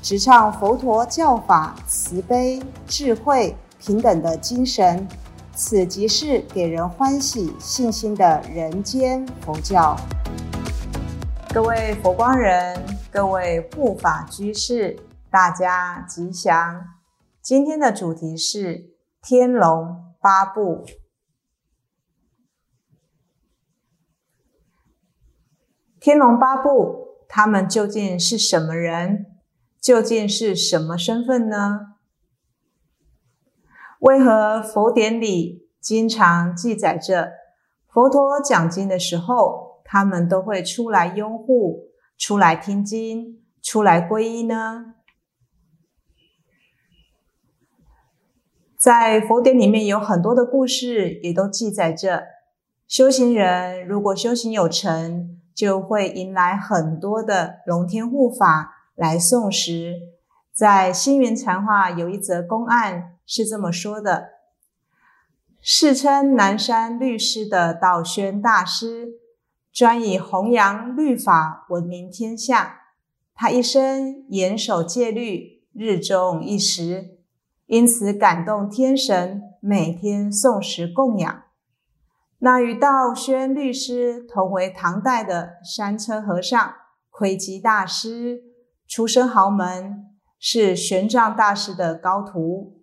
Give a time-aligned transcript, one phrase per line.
[0.00, 5.06] 直唱佛陀教法慈悲、智慧、平等的精神。
[5.54, 9.96] 此即是给人欢喜、信心的人间佛教。
[11.52, 12.80] 各位佛光人，
[13.10, 14.96] 各位护法居士，
[15.30, 16.84] 大家吉祥。
[17.42, 18.76] 今天的主题是
[19.20, 20.84] 《天龙八部》。
[25.98, 29.26] 《天龙八部》他们究竟是什么人？
[29.80, 31.94] 究竟是什么身份呢？
[34.00, 37.32] 为何佛典里经常记载着
[37.88, 44.94] 佛陀讲经的时候，他们都会出来拥护、出来听经、出来皈依呢？
[48.78, 52.26] 在佛典里面有很多的故事，也都记载着
[52.86, 59.94] 修行人如果修行有成，就会迎来很多的龙天护法来送食。
[60.52, 63.14] 在星云禅话有一则公案。
[63.30, 64.30] 是这么说的：
[65.60, 69.08] 世称南山律师的道宣大师，
[69.70, 72.80] 专以弘扬律法闻名天下。
[73.34, 77.18] 他一生严守戒律，日中一时，
[77.66, 81.42] 因此感动天神，每天送食供养。
[82.38, 86.74] 那与道宣律师同为唐代的山车和尚
[87.10, 88.47] 窥基大师，
[88.88, 90.06] 出身豪门，
[90.40, 92.80] 是玄奘大师的高徒。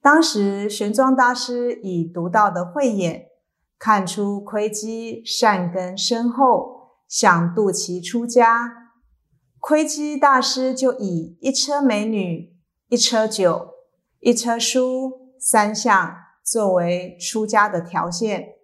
[0.00, 3.26] 当时玄奘大师以独到的慧眼，
[3.78, 8.92] 看出窥基善根深厚，想度其出家。
[9.60, 12.56] 窥基大师就以一车美女、
[12.88, 13.74] 一车酒、
[14.20, 18.54] 一车书三项作为出家的条件。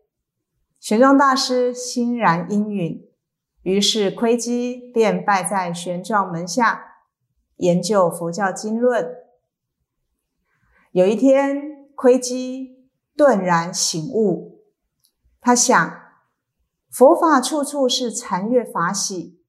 [0.78, 3.02] 玄奘大师欣然应允，
[3.62, 6.96] 于是窥基便拜在玄奘门下，
[7.56, 9.16] 研究佛教经论。
[10.92, 14.62] 有一天，窥基顿然醒悟，
[15.40, 16.00] 他想：
[16.90, 19.40] 佛法处处是禅悦法喜，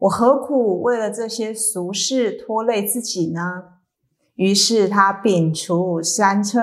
[0.00, 3.78] 我何苦为了这些俗事拖累自己呢？
[4.34, 6.60] 于是他摒除三车，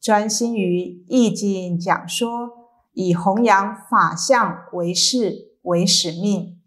[0.00, 2.50] 专心于易经讲说，
[2.92, 6.60] 以弘扬法相为事为使命。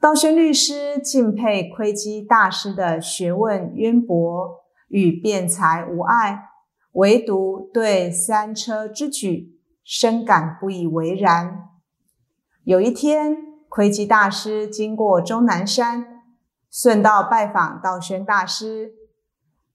[0.00, 4.58] 道宣律师敬佩窥基大师的学问渊博。
[4.90, 6.44] 与辩才无碍，
[6.92, 11.68] 唯独对三车之举深感不以为然。
[12.64, 13.36] 有一天，
[13.68, 16.22] 窥基大师经过终南山，
[16.70, 18.94] 顺道拜访道宣大师。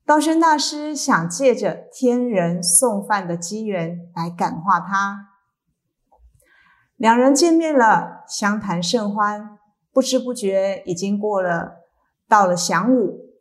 [0.03, 5.32] 道宣大师想借着天人送饭的机缘来感化他。
[7.03, 9.59] 两人见面了，相谈甚欢，
[9.91, 11.81] 不知不觉已经过了
[12.29, 13.33] 到了晌午。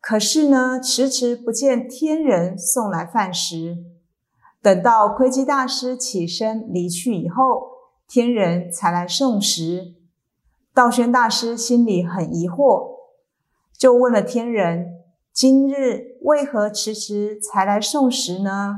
[0.00, 3.78] 可是呢，迟迟不见天人送来饭食。
[4.62, 7.72] 等到窥基大师起身离去以后，
[8.06, 9.96] 天人才来送食。
[10.72, 12.98] 道宣大师心里很疑惑，
[13.76, 14.92] 就问了天人
[15.34, 18.76] ：“今日为何迟迟才来送食呢？”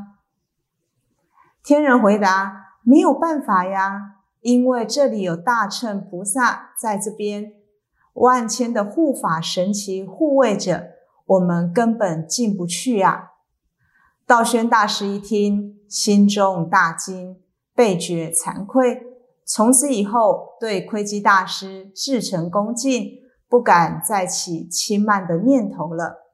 [1.62, 7.52] 天人回答：“没有办法呀，因为这里有大乘菩萨在这边，
[8.14, 10.90] 万千的护法神奇护卫着。”
[11.30, 13.34] 我们根本进不去啊！
[14.26, 17.40] 道宣大师一听，心中大惊，
[17.72, 19.00] 倍觉惭愧。
[19.44, 26.32] 从此以后，对窥基大师至诚恭敬，不敢再起轻慢的念头了。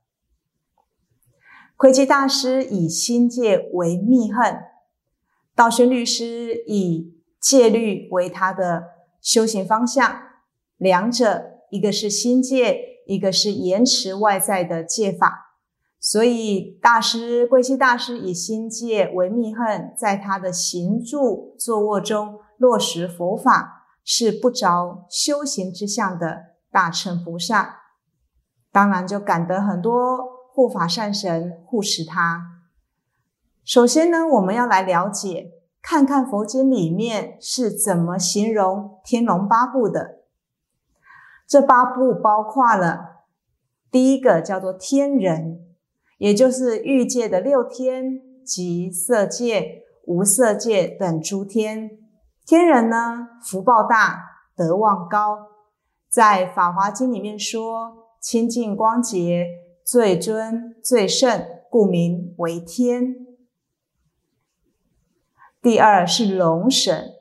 [1.77, 4.63] 窥基大师以心戒为密恨，
[5.55, 7.16] 道宣律师以
[7.47, 8.85] 戒律为他的
[9.21, 10.23] 修行方向，
[10.77, 12.97] 两者一个是心戒。
[13.09, 15.55] 一个是延迟外在的戒法，
[16.01, 27.77] 所以大师贵西大师以心戒为密恨，在他的行住坐卧中落实佛法，是不着修行之相的大乘菩萨，
[28.73, 30.19] 当然就感得很多
[30.53, 32.43] 护法善神护持他。
[33.65, 35.53] 首先呢，我们要来了解，
[35.89, 40.23] 看看佛经里面是怎么形容天龙八部的。
[41.47, 43.23] 这八部包括了
[43.89, 45.61] 第一个叫做天人，
[46.19, 51.89] 也就是欲界的六天及色界、无色界等诸天。
[52.45, 54.25] 天人呢，福报大，
[54.57, 55.39] 德望高，
[56.09, 59.47] 在《法华经》里面说，清净光洁，
[59.85, 63.26] 最尊最圣，故名为天。
[65.67, 67.15] 第二是龙神，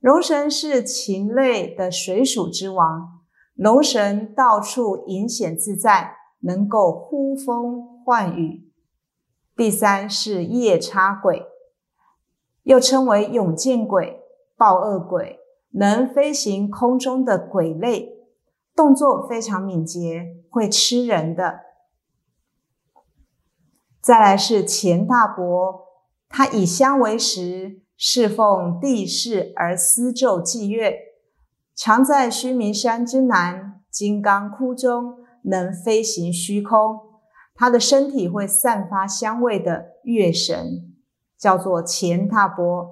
[0.00, 3.22] 龙神是禽类的水属之王。
[3.54, 8.72] 龙神到处隐显自在，能够呼风唤雨。
[9.54, 11.46] 第三是夜叉鬼，
[12.64, 14.18] 又称为永见鬼、
[14.56, 15.38] 暴恶鬼，
[15.70, 18.18] 能飞行空中的鬼类，
[18.74, 21.60] 动作非常敏捷，会吃人的。
[24.02, 25.85] 再来是钱大伯，
[26.36, 27.80] 他以香为食。
[27.98, 30.98] 侍奉帝释而思咒祭月，
[31.74, 37.00] 常在须弥山之南金刚窟中，能飞行虚空。
[37.54, 40.94] 他的身体会散发香味的月神，
[41.38, 42.86] 叫做钱大波。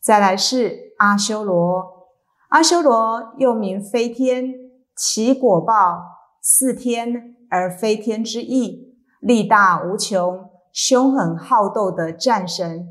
[0.00, 2.06] 再来是阿修罗，
[2.50, 4.54] 阿修罗又名飞天，
[4.94, 6.00] 其果报
[6.40, 12.88] 似天而飞天之意，力大无穷，凶狠好斗的战神。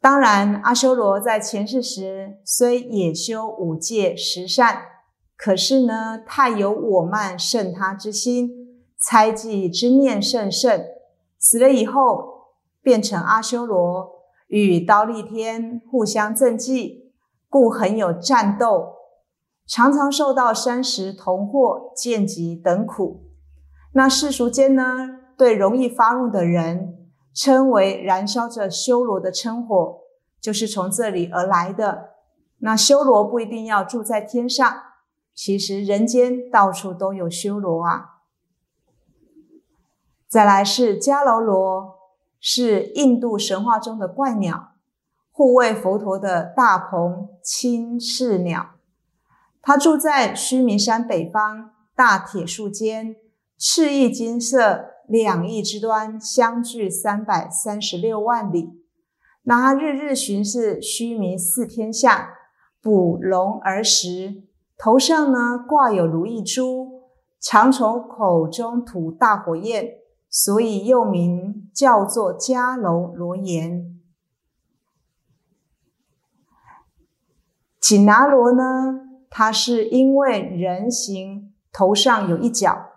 [0.00, 4.82] 当然，阿修罗在前世时虽也修五戒十善，
[5.36, 10.84] 可是呢，太有我慢胜他之心，猜忌之念甚盛。
[11.38, 12.48] 死了以后，
[12.82, 14.10] 变成阿修罗，
[14.48, 17.12] 与刀立天互相赠计，
[17.48, 18.94] 故很有战斗，
[19.66, 23.24] 常常受到山石铜祸、剑疾等苦。
[23.92, 26.98] 那世俗间呢，对容易发怒的人。
[27.32, 30.00] 称为燃烧着修罗的嗔火，
[30.40, 32.10] 就是从这里而来的。
[32.58, 34.82] 那修罗不一定要住在天上，
[35.32, 38.16] 其实人间到处都有修罗啊。
[40.28, 41.94] 再来是迦楼罗，
[42.40, 44.72] 是印度神话中的怪鸟，
[45.30, 48.72] 护卫佛陀的大鹏青翅鸟。
[49.62, 53.14] 它住在须弥山北方大铁树间，
[53.56, 54.90] 翅翼金色。
[55.10, 58.70] 两翼之端相距三百三十六万里，
[59.42, 62.30] 那他日日巡视须弥四天下，
[62.80, 64.44] 捕龙而食，
[64.78, 67.02] 头上呢挂有如意珠，
[67.40, 69.94] 常从口中吐大火焰，
[70.28, 74.00] 所以又名叫做迦楼罗延。
[77.80, 82.89] 紧拿罗呢，它是因为人形头上有一角。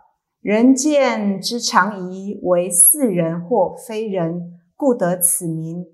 [0.44, 5.86] 人见之常疑为似人或非人，故得此名。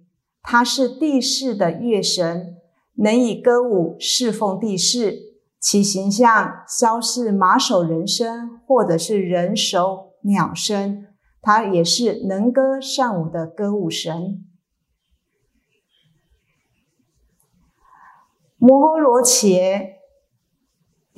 [0.41, 2.57] 他是地势的月神，
[2.95, 5.35] 能以歌舞侍奉地势。
[5.59, 11.05] 其形象稍似马首人身，或者是人首鸟身。
[11.43, 14.43] 他也是能歌善舞的歌舞神。
[18.57, 19.98] 摩诃罗伽。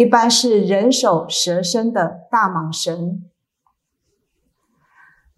[0.02, 3.24] 一般是人首蛇身的大蟒神。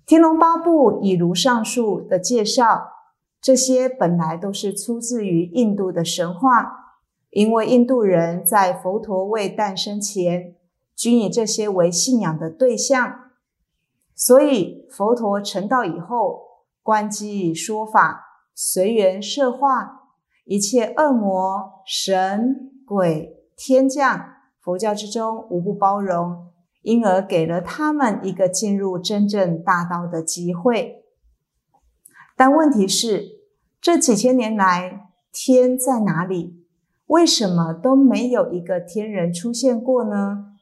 [0.05, 2.93] 天龙八部以如上述的介绍，
[3.41, 6.95] 这些本来都是出自于印度的神话，
[7.31, 10.55] 因为印度人在佛陀未诞生前，
[10.95, 13.31] 均以这些为信仰的对象，
[14.15, 16.39] 所以佛陀成道以后，
[16.81, 20.03] 观机说法，随缘设化，
[20.45, 24.32] 一切恶魔、神、鬼、天将。
[24.63, 26.47] 佛教之中无不包容，
[26.83, 31.03] 因而给了他们一个进入真正大道的机会。
[32.37, 33.25] 但问题是，
[33.81, 36.63] 这几千年来，天在哪里？
[37.07, 40.53] 为什么都没有一个天人出现过呢？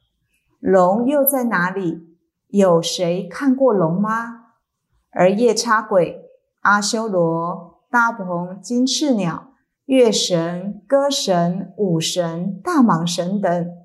[0.58, 2.16] 龙又在哪里？
[2.48, 4.46] 有谁看过龙吗？
[5.12, 6.22] 而夜叉鬼、
[6.62, 9.52] 阿修罗、大鹏、金翅鸟、
[9.84, 13.81] 月神、歌神、舞神、大蟒神等。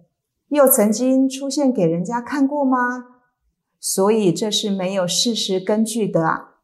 [0.49, 3.05] 又曾经出现给人家看过吗？
[3.79, 6.55] 所以这是没有事实根据的啊。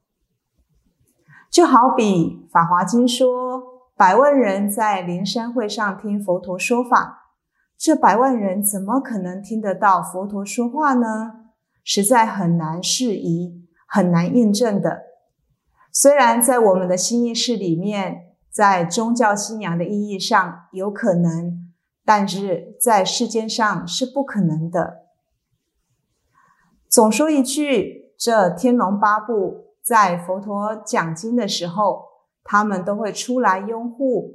[1.52, 3.62] 就好比《法华经》说，
[3.96, 7.30] 百万人在灵山会上听佛陀说法，
[7.78, 11.34] 这百万人怎么可能听得到佛陀说话呢？
[11.84, 15.04] 实在很难适宜，很难印证的。
[15.92, 21.63] 虽然在我们的心意识里面，在宗教信仰的意义上有可能。
[22.06, 25.04] 但是在世间上是不可能的。
[26.90, 32.04] 总说一句，这天龙八部在佛陀讲经的时候，
[32.44, 34.34] 他们都会出来拥护。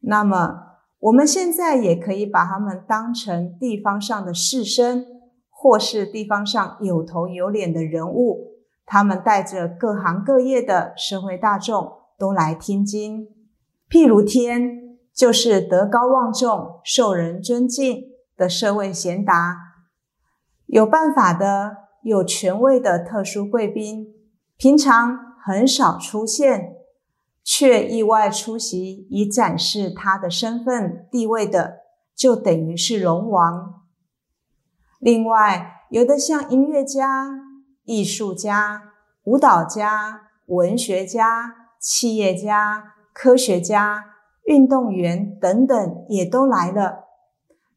[0.00, 5.04] 那么我们现在也可以把他们当成地方上的士绅，
[5.50, 13.28] 或是地方上有头有脸的人物，他们带着各行各业的社会大众都来听经。
[13.88, 14.81] 譬如天，
[15.14, 18.04] 就是德高望重、受人尊敬
[18.36, 19.56] 的社会贤达，
[20.66, 24.08] 有办法的、有权位的特殊贵宾，
[24.56, 26.76] 平常很少出现。
[27.44, 31.78] 却意外出席以展示他的身份地位的，
[32.14, 33.82] 就等于是龙王。
[35.00, 37.32] 另外，有的像音乐家、
[37.82, 38.92] 艺术家、
[39.24, 44.04] 舞蹈家、文学家、企业家、科学家、
[44.44, 47.04] 运动员等等，也都来了。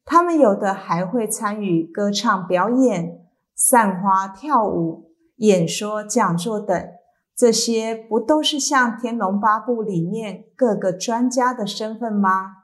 [0.03, 6.89] 他们有的还会参与歌唱表演、散花跳舞、演说讲座等。
[7.35, 12.57] 这些不都是像《天龙八部》里面各个专家的身份吗？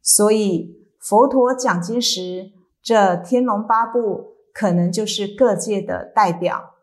[0.00, 3.98] 所以佛陀讲经时，这《天龙八部》
[4.52, 6.74] 可能就是各界的代表。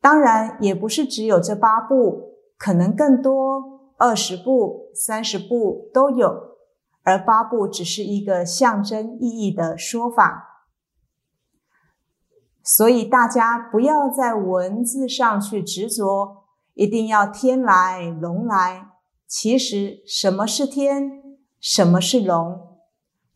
[0.00, 3.73] 当然，也不是只有这八部，可能更多，
[4.04, 6.58] 二十步、三十步都有。
[7.04, 10.66] 而八步只是一个象征意义的说法。
[12.62, 16.44] 所以大家不要在文字上去执着，
[16.74, 18.88] 一定要天来龙来。
[19.26, 21.22] 其实什么是天，
[21.58, 22.78] 什么是龙？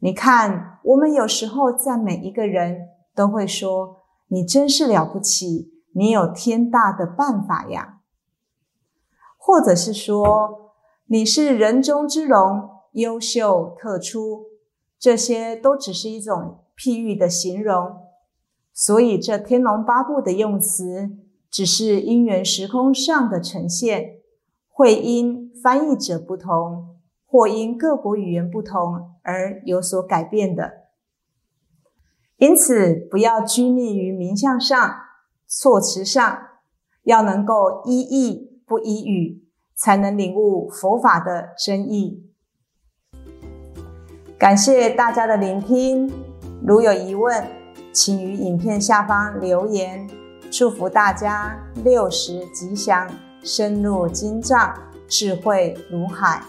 [0.01, 7.98] 你看，我们有时候赞美一个人，都会说：“你真是了不起，你有天大的办法呀。”
[9.49, 10.75] 或者是说
[11.09, 14.45] ：“你是人中之龙，优秀特出。”
[15.01, 17.97] 这些都只是一种譬喻的形容。
[18.75, 21.17] 所以，这《天龙八部》的用词
[21.51, 24.19] 只是因缘时空上的呈现，
[24.69, 30.73] 会因翻译者不同，或因各国语言不同而有所改变的。
[32.37, 34.95] 因此，不要拘泥于名相上、
[35.47, 36.39] 措辞上，
[37.05, 39.43] 要能够依义不依语，
[39.75, 42.25] 才能领悟佛法的真意。
[44.39, 46.13] 感谢大家的聆听，
[46.63, 47.45] 如有疑问。
[47.91, 50.09] 请于影片下方留言，
[50.53, 53.11] 祝福大家六十吉祥，
[53.43, 54.73] 深入经藏，
[55.09, 56.41] 智慧如海。